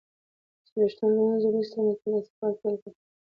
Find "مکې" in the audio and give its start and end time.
1.85-2.07